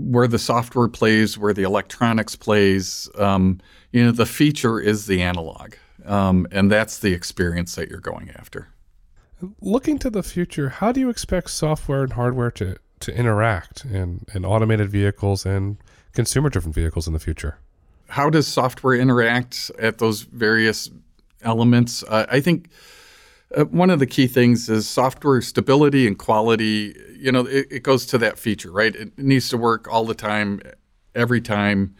[0.00, 3.08] where the software plays, where the electronics plays.
[3.16, 3.60] Um,
[3.92, 8.30] you know, the feature is the analog, um, and that's the experience that you're going
[8.30, 8.68] after.
[9.60, 14.26] Looking to the future, how do you expect software and hardware to, to interact in,
[14.34, 15.78] in automated vehicles and
[16.12, 17.58] consumer driven vehicles in the future?
[18.08, 20.90] How does software interact at those various
[21.42, 22.02] elements?
[22.02, 22.68] Uh, I think
[23.56, 26.94] uh, one of the key things is software stability and quality.
[27.18, 28.94] You know, it, it, goes to that feature, right?
[28.94, 30.60] It needs to work all the time,
[31.14, 31.96] every time,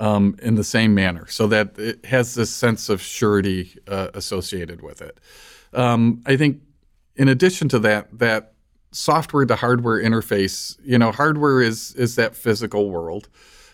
[0.00, 4.82] um, in the same manner, so that it has this sense of surety uh, associated
[4.82, 5.18] with it.
[5.72, 6.62] Um, I think,
[7.14, 8.52] in addition to that, that
[8.96, 10.76] software to hardware interface.
[10.82, 13.28] You know, hardware is is that physical world.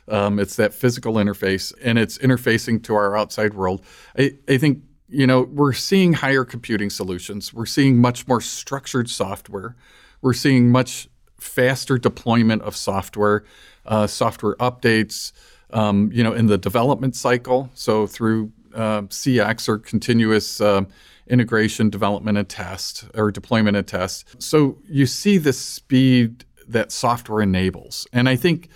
[0.09, 3.85] Um, it's that physical interface, and it's interfacing to our outside world.
[4.19, 4.83] I, I think
[5.13, 7.53] you know, we're seeing higher computing solutions.
[7.53, 9.77] We're seeing much more structured software.
[10.23, 13.45] We're seeing much faster deployment of software,
[13.85, 15.33] uh, software updates,
[15.71, 17.71] um, you know, in the development cycle.
[17.75, 20.85] So through uh, CX or continuous uh,
[21.27, 24.43] integration, development, and test, or deployment and test.
[24.43, 28.69] So you see the speed that software enables, and I think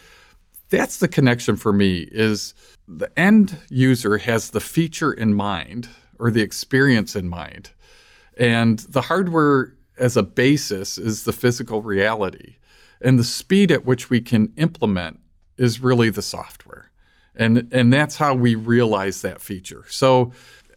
[0.69, 2.09] that's the connection for me.
[2.11, 2.53] Is
[2.87, 7.71] the end user has the feature in mind or the experience in mind.
[8.37, 12.57] And the hardware as a basis is the physical reality.
[13.01, 15.21] And the speed at which we can implement
[15.57, 16.91] is really the software.
[17.35, 19.85] And, and that's how we realize that feature.
[19.89, 20.33] So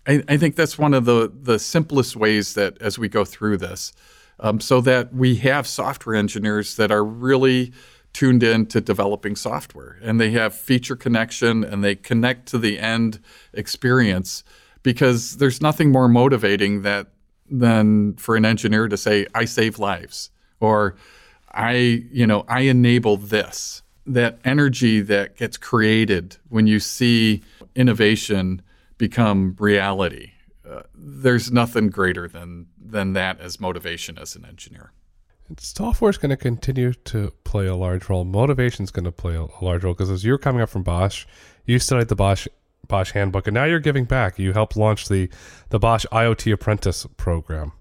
[0.06, 3.58] I, I think that's one of the, the simplest ways that as we go through
[3.58, 3.94] this,
[4.40, 7.74] um, so that we have software engineers that are really
[8.14, 12.80] tuned in to developing software and they have feature connection and they connect to the
[12.80, 13.20] end
[13.54, 14.44] experience
[14.84, 17.08] because there's nothing more motivating that
[17.50, 20.96] than for an engineer to say I save lives or
[21.52, 27.44] I you know I enable this that energy that gets created when you see
[27.76, 28.62] innovation
[28.98, 30.32] become reality
[30.70, 34.94] uh, there's nothing greater than than that as motivation as an engineer
[35.58, 38.24] software is going to continue to play a large role.
[38.24, 40.84] Motivation is going to play a, a large role because as you're coming up from
[40.84, 41.26] Bosch,
[41.66, 42.48] you studied the Bosch
[42.90, 44.38] Bosch handbook, and now you're giving back.
[44.38, 45.30] You helped launch the
[45.70, 47.72] the Bosch IoT Apprentice program.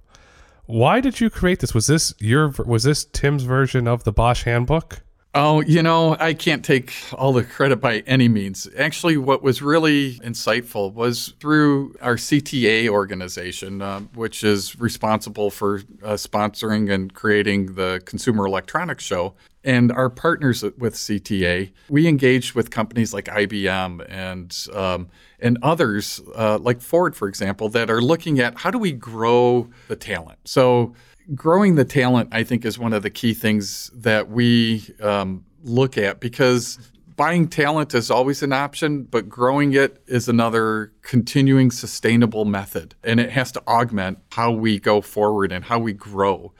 [0.66, 1.75] Why did you create this?
[1.75, 5.01] Was this your was this Tim's version of the Bosch handbook?
[5.40, 8.66] Oh, you know, I can't take all the credit by any means.
[8.77, 15.83] Actually, what was really insightful was through our CTA organization, uh, which is responsible for
[16.03, 19.35] uh, sponsoring and creating the Consumer Electronics Show.
[19.62, 26.20] And our partners with CTA, we engaged with companies like IBM and um, and others
[26.35, 30.40] uh, like Ford, for example, that are looking at how do we grow the talent.
[30.46, 30.94] So
[31.35, 35.99] growing the talent, I think, is one of the key things that we um, look
[35.99, 36.79] at because
[37.17, 42.95] buying talent is always an option, but growing it is another continuing sustainable method.
[43.03, 46.53] And it has to augment how we go forward and how we grow.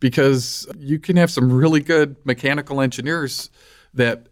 [0.00, 3.50] Because you can have some really good mechanical engineers
[3.94, 4.28] that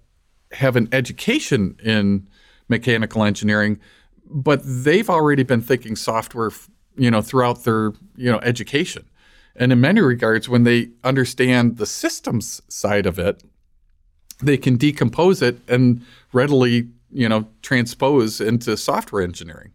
[0.53, 2.29] have an education in
[2.69, 3.81] mechanical engineering,
[4.27, 6.51] but they've already been thinking software,
[6.97, 9.05] you know, throughout their, you know, education.
[9.55, 13.43] And in many regards, when they understand the systems side of it,
[14.41, 19.73] they can decompose it and readily, you know, transpose into software engineering.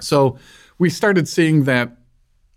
[0.00, 0.38] So
[0.78, 1.96] we started seeing that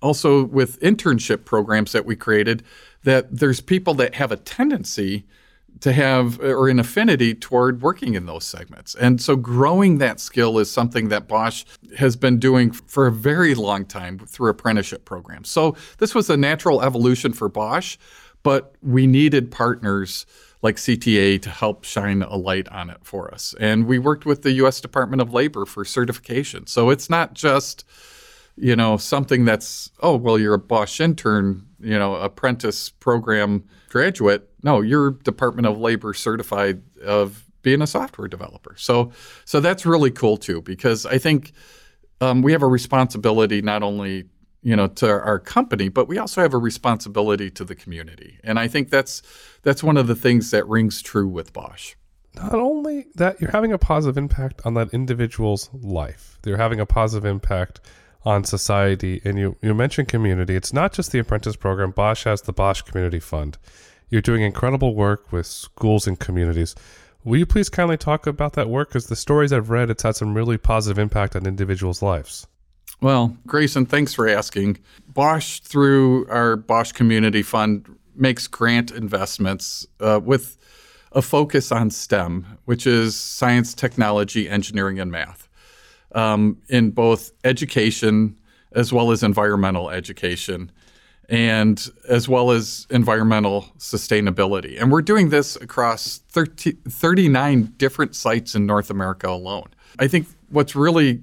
[0.01, 2.63] also with internship programs that we created,
[3.03, 5.25] that there's people that have a tendency
[5.81, 8.95] to have uh, or an affinity toward working in those segments.
[8.95, 11.65] And so growing that skill is something that Bosch
[11.97, 15.49] has been doing for a very long time through apprenticeship programs.
[15.49, 17.97] So this was a natural evolution for Bosch,
[18.43, 20.25] but we needed partners
[20.61, 23.53] like CTA to help shine a light on it for us.
[23.59, 26.65] And we worked with the US Department of Labor for certification.
[26.67, 27.85] So it's not just
[28.57, 34.49] you know something that's oh well you're a Bosch intern, you know, apprentice program graduate
[34.65, 38.73] no, you're Department of Labor certified of being a software developer.
[38.77, 39.11] So,
[39.45, 41.53] so that's really cool too, because I think
[42.19, 44.25] um, we have a responsibility not only
[44.63, 48.57] you know to our company, but we also have a responsibility to the community, and
[48.57, 49.21] I think that's
[49.61, 51.93] that's one of the things that rings true with Bosch.
[52.33, 56.39] Not only that, you're having a positive impact on that individual's life.
[56.43, 57.81] You're having a positive impact
[58.25, 60.55] on society, and you you mentioned community.
[60.55, 61.91] It's not just the apprentice program.
[61.91, 63.57] Bosch has the Bosch Community Fund
[64.09, 66.75] you're doing incredible work with schools and communities.
[67.23, 68.89] Will you please kindly talk about that work?
[68.89, 72.47] Because the stories I've read, it's had some really positive impact on individuals' lives.
[73.01, 74.77] Well, Grayson, thanks for asking.
[75.07, 80.57] Bosch, through our Bosch Community Fund, makes grant investments uh, with
[81.11, 85.44] a focus on STEM, which is science, technology, engineering, and math,
[86.13, 88.37] um, in both education
[88.71, 90.71] as well as environmental education
[91.29, 94.79] and as well as environmental sustainability.
[94.79, 99.69] And we're doing this across 30, 39 different sites in North America alone.
[99.97, 101.21] I think what's really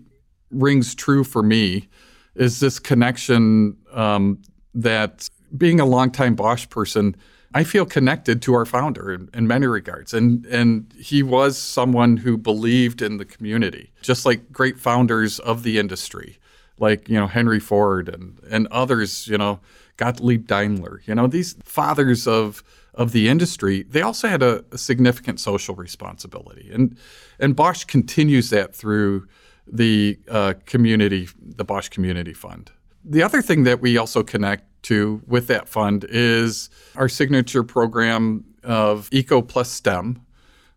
[0.50, 1.88] rings true for me
[2.34, 4.42] is this connection um,
[4.74, 7.14] that being a longtime Bosch person,
[7.54, 10.14] I feel connected to our founder in, in, many regards.
[10.14, 15.62] And, and he was someone who believed in the community, just like great founders of
[15.62, 16.38] the industry,
[16.78, 19.60] like, you know, Henry Ford and, and others, you know,
[19.96, 22.62] Gottlieb Daimler, you know, these fathers of
[22.94, 26.96] of the industry, they also had a, a significant social responsibility, and
[27.38, 29.26] and Bosch continues that through
[29.66, 32.70] the uh, community, the Bosch Community Fund.
[33.04, 38.44] The other thing that we also connect to with that fund is our signature program
[38.62, 40.20] of Eco Plus STEM,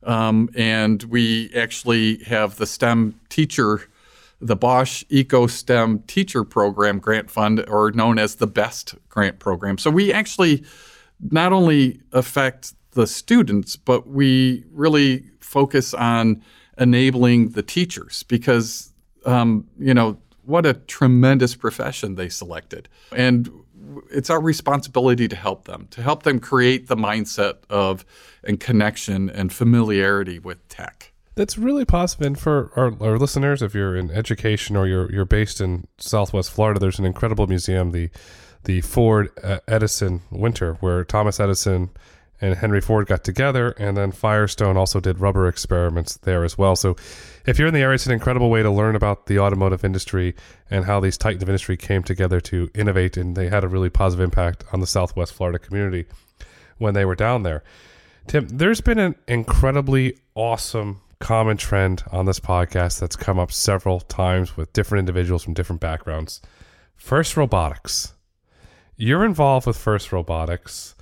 [0.03, 3.87] um, and we actually have the STEM teacher
[4.41, 9.77] the Bosch Eco STEM Teacher Program Grant Fund, or known as the BEST Grant Program.
[9.77, 10.63] So we actually
[11.31, 16.41] not only affect the students, but we really focus on
[16.77, 18.93] enabling the teachers because,
[19.25, 22.87] um, you know, what a tremendous profession they selected.
[23.11, 23.49] And
[24.11, 28.05] it's our responsibility to help them, to help them create the mindset of
[28.43, 32.25] and connection and familiarity with tech that's really possible.
[32.25, 36.51] And for our, our listeners, if you're in education or you're you're based in Southwest
[36.51, 38.09] Florida, there's an incredible museum, the
[38.63, 41.89] the Ford uh, Edison winter, where Thomas Edison
[42.45, 46.75] and Henry Ford got together, and then Firestone also did rubber experiments there as well.
[46.75, 46.95] So,
[47.45, 50.35] if you're in the area, it's an incredible way to learn about the automotive industry
[50.69, 53.89] and how these titans of industry came together to innovate, and they had a really
[53.89, 56.05] positive impact on the Southwest Florida community
[56.77, 57.63] when they were down there.
[58.27, 63.99] Tim, there's been an incredibly awesome common trend on this podcast that's come up several
[63.99, 66.41] times with different individuals from different backgrounds.
[66.95, 68.13] First Robotics.
[68.97, 70.94] You're involved with First Robotics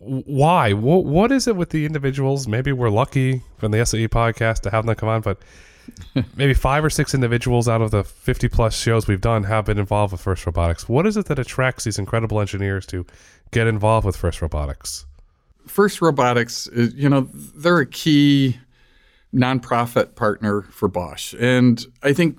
[0.00, 0.72] why?
[0.72, 2.46] What, what is it with the individuals?
[2.46, 5.38] Maybe we're lucky from the SAE podcast to have them come on, but
[6.36, 9.78] maybe five or six individuals out of the 50 plus shows we've done have been
[9.78, 10.88] involved with First Robotics.
[10.88, 13.04] What is it that attracts these incredible engineers to
[13.50, 15.04] get involved with First Robotics?
[15.66, 18.58] First Robotics, is, you know, they're a key
[19.34, 21.34] nonprofit partner for Bosch.
[21.38, 22.38] And I think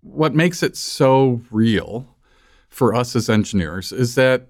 [0.00, 2.08] what makes it so real
[2.68, 4.48] for us as engineers is that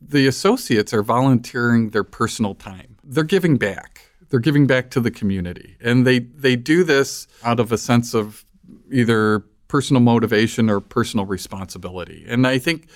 [0.00, 2.96] the associates are volunteering their personal time.
[3.02, 4.02] They're giving back.
[4.30, 5.76] They're giving back to the community.
[5.80, 8.44] And they, they do this out of a sense of
[8.90, 12.24] either personal motivation or personal responsibility.
[12.28, 12.88] And I think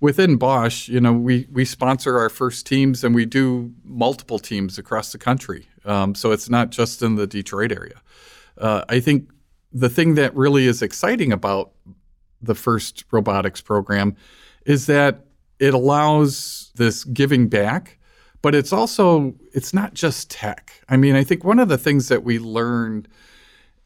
[0.00, 4.78] within Bosch, you know, we, we sponsor our first teams and we do multiple teams
[4.78, 5.68] across the country.
[5.84, 8.00] Um, so it's not just in the Detroit area.
[8.56, 9.30] Uh, I think
[9.72, 11.72] the thing that really is exciting about
[12.40, 14.16] the first robotics program
[14.64, 15.24] is that
[15.58, 17.98] it allows this giving back,
[18.42, 20.72] but it's also it's not just tech.
[20.88, 23.08] I mean, I think one of the things that we learned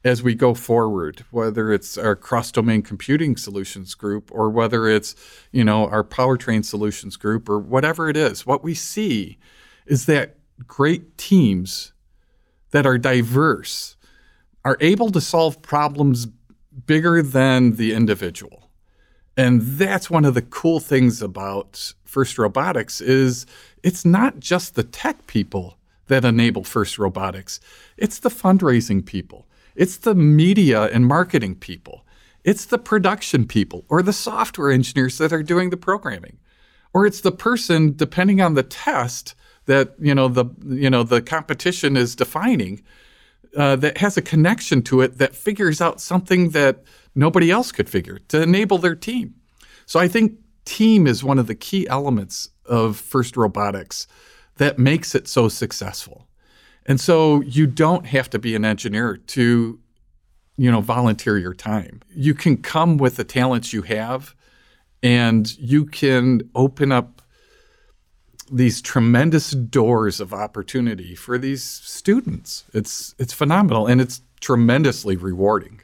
[0.05, 5.15] as we go forward, whether it's our cross-domain computing solutions group or whether it's,
[5.53, 9.39] you know, our powertrain solutions group or whatever it is, what we see
[9.87, 11.93] is that great teams
[12.73, 13.97] that are diverse
[14.65, 16.27] are able to solve problems
[16.87, 18.62] bigger than the individual.
[19.37, 23.47] And that's one of the cool things about First Robotics is
[23.83, 25.79] it's not just the tech people
[26.09, 27.59] that enable First Robotics.
[27.97, 29.47] It's the fundraising people.
[29.75, 32.05] It's the media and marketing people.
[32.45, 36.39] It's the production people or the software engineers that are doing the programming.
[36.93, 41.23] Or it's the person depending on the test that, you know, the you know, the
[41.23, 42.83] competition is defining
[43.57, 46.85] uh, that has a connection to it that figures out something that
[47.15, 49.35] nobody else could figure to enable their team.
[49.87, 54.07] So I think team is one of the key elements of First Robotics
[54.57, 56.27] that makes it so successful.
[56.87, 59.79] And so you don't have to be an engineer to
[60.57, 62.01] you know volunteer your time.
[62.15, 64.35] You can come with the talents you have
[65.03, 67.23] and you can open up
[68.51, 72.65] these tremendous doors of opportunity for these students.
[72.75, 75.82] It's it's phenomenal and it's tremendously rewarding.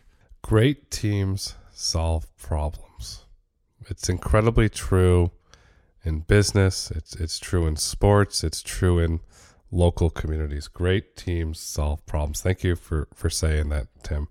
[0.49, 3.27] Great teams solve problems.
[3.91, 5.31] It's incredibly true
[6.03, 9.21] in business, it's it's true in sports, it's true in
[9.71, 10.67] local communities.
[10.67, 12.41] Great teams solve problems.
[12.41, 14.27] Thank you for for saying that, Tim.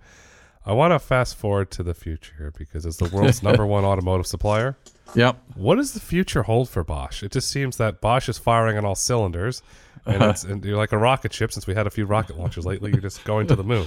[0.66, 3.86] I want to fast forward to the future here because as the world's number one
[3.92, 4.76] automotive supplier,
[5.14, 5.40] Yep.
[5.54, 7.22] what does the future hold for Bosch?
[7.22, 9.62] It just seems that Bosch is firing on all cylinders,
[10.08, 10.32] and, uh-huh.
[10.32, 11.52] it's, and you're like a rocket ship.
[11.52, 13.86] Since we had a few rocket launches lately, you're just going to the moon.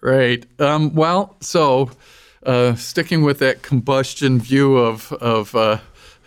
[0.00, 0.46] Right.
[0.60, 1.90] Um, well, so
[2.44, 5.78] uh, sticking with that combustion view of of uh,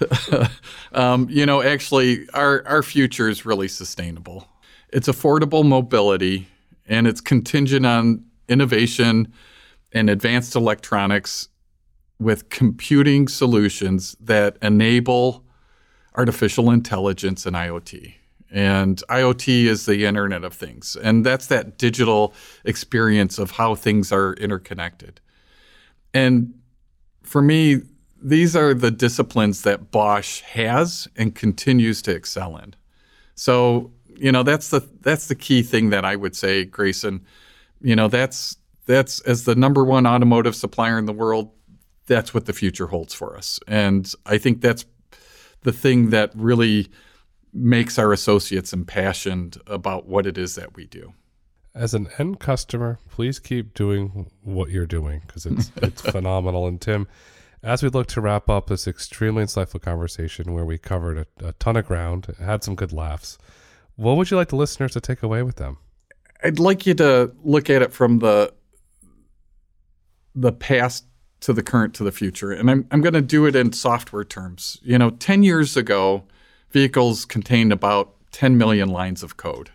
[0.94, 4.48] um, you know, actually, our our future is really sustainable.
[4.90, 6.48] It's affordable mobility,
[6.86, 9.32] and it's contingent on innovation
[9.94, 11.48] and advanced electronics
[12.20, 15.44] with computing solutions that enable
[16.16, 18.16] artificial intelligence and IoT.
[18.52, 20.98] And IoT is the Internet of Things.
[21.02, 22.34] And that's that digital
[22.66, 25.22] experience of how things are interconnected.
[26.14, 26.54] And
[27.24, 27.82] for me,
[28.22, 32.76] these are the disciplines that Bosch has and continues to excel in.
[33.36, 37.26] So, you know, that's the that's the key thing that I would say, Grayson.
[37.82, 41.52] You know, that's that's as the number one automotive supplier in the world,
[42.06, 43.60] that's what the future holds for us.
[43.68, 44.86] And I think that's
[45.64, 46.90] the thing that really
[47.54, 51.14] makes our associates impassioned about what it is that we do.
[51.74, 56.68] As an end customer, please keep doing what you're doing because it's it's phenomenal.
[56.68, 57.08] And Tim,
[57.64, 61.54] as we look to wrap up this extremely insightful conversation where we covered a, a
[61.54, 63.38] ton of ground, had some good laughs,
[63.96, 65.78] what would you like the listeners to take away with them?
[66.44, 68.54] I'd like you to look at it from the
[70.34, 71.06] the past
[71.42, 72.52] to the current to the future.
[72.52, 74.80] And I'm, I'm going to do it in software terms.
[74.84, 76.24] You know, 10 years ago,
[76.72, 79.70] vehicles contained about 10 million lines of code.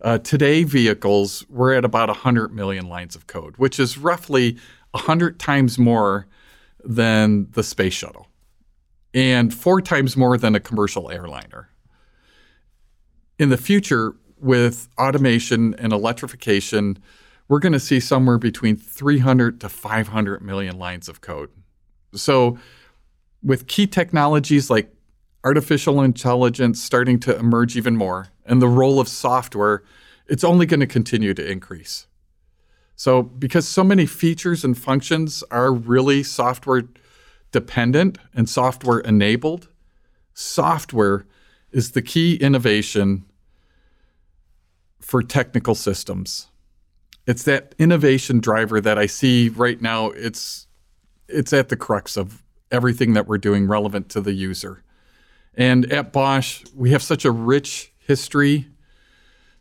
[0.00, 4.58] Uh, today, vehicles, we're at about 100 million lines of code, which is roughly
[4.90, 6.26] 100 times more
[6.84, 8.28] than the space shuttle.
[9.14, 11.70] and four times more than a commercial airliner.
[13.38, 16.98] In the future, with automation and electrification,
[17.48, 21.50] we're going to see somewhere between 300 to 500 million lines of code.
[22.14, 22.58] So,
[23.42, 24.95] with key technologies like
[25.46, 29.84] artificial intelligence starting to emerge even more, and the role of software,
[30.26, 32.08] it's only going to continue to increase.
[32.96, 36.82] So, because so many features and functions are really software
[37.52, 39.68] dependent and software enabled,
[40.34, 41.26] software
[41.70, 43.24] is the key innovation
[45.00, 46.48] for technical systems.
[47.24, 50.10] It's that innovation driver that I see right now.
[50.10, 50.66] It's
[51.28, 52.42] it's at the crux of
[52.72, 54.82] everything that we're doing relevant to the user.
[55.56, 58.68] And at Bosch, we have such a rich history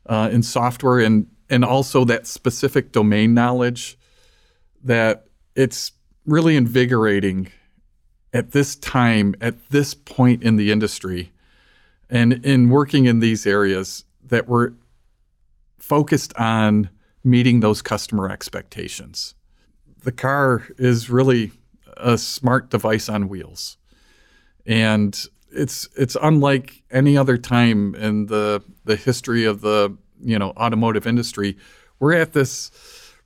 [0.05, 3.97] uh, in software and and also that specific domain knowledge
[4.83, 5.91] that it's
[6.25, 7.51] really invigorating
[8.33, 11.31] at this time, at this point in the industry,
[12.09, 14.71] and in working in these areas that we're
[15.77, 16.89] focused on
[17.23, 19.35] meeting those customer expectations.
[20.03, 21.51] The car is really
[21.97, 23.77] a smart device on wheels.
[24.65, 30.51] And it's it's unlike any other time in the the history of the you know
[30.51, 31.57] automotive industry.
[31.99, 32.71] We're at this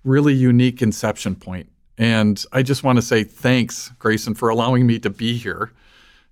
[0.03, 4.99] really unique inception point, and I just want to say thanks, Grayson, for allowing me
[4.99, 5.71] to be here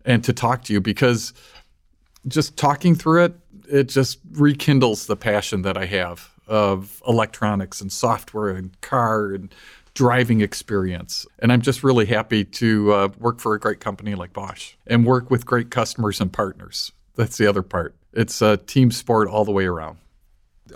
[0.05, 1.33] and to talk to you because
[2.27, 3.33] just talking through it,
[3.69, 9.53] it just rekindles the passion that I have of electronics and software and car and
[9.97, 11.25] driving experience.
[11.39, 15.03] And I'm just really happy to uh, work for a great company like Bosch and
[15.03, 16.91] work with great customers and partners.
[17.15, 17.95] That's the other part.
[18.13, 19.97] It's a team sport all the way around.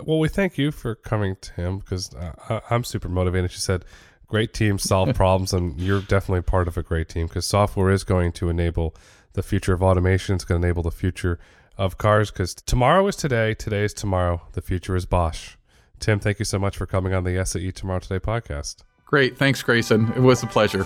[0.03, 3.51] Well, we thank you for coming, Tim, because uh, I'm super motivated.
[3.51, 3.85] She said,
[4.25, 8.03] great teams solve problems, and you're definitely part of a great team because software is
[8.03, 8.95] going to enable
[9.33, 10.33] the future of automation.
[10.33, 11.37] It's going to enable the future
[11.77, 15.57] of cars because tomorrow is today, today is tomorrow, the future is Bosch.
[15.99, 18.77] Tim, thank you so much for coming on the SAE Tomorrow Today podcast.
[19.11, 19.37] Great.
[19.37, 20.11] Thanks, Grayson.
[20.13, 20.85] It was a pleasure.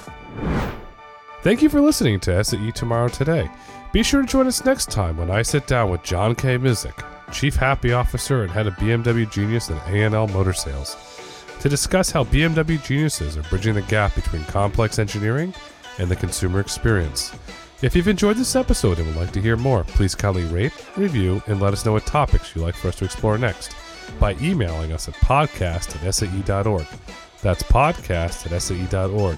[1.44, 3.50] Thank you for listening to SAE Tomorrow Today.
[3.94, 6.58] Be sure to join us next time when I sit down with John K.
[6.58, 10.98] Mizik, Chief Happy Officer and Head of BMW Genius and A&L Motor Sales,
[11.60, 15.54] to discuss how BMW geniuses are bridging the gap between complex engineering
[16.00, 17.32] and the consumer experience.
[17.84, 21.44] If you've enjoyed this episode and would like to hear more, please kindly rate, review,
[21.46, 23.76] and let us know what topics you'd like for us to explore next
[24.20, 26.88] by emailing us at podcast at sae.org.
[27.46, 29.38] That's podcast at sae.org.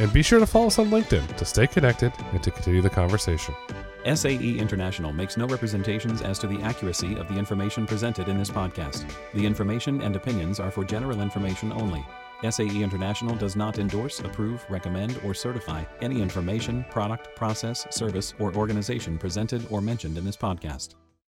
[0.00, 2.90] And be sure to follow us on LinkedIn to stay connected and to continue the
[2.90, 3.54] conversation.
[4.04, 8.50] SAE International makes no representations as to the accuracy of the information presented in this
[8.50, 9.08] podcast.
[9.32, 12.04] The information and opinions are for general information only.
[12.50, 18.52] SAE International does not endorse, approve, recommend, or certify any information, product, process, service, or
[18.56, 20.96] organization presented or mentioned in this podcast.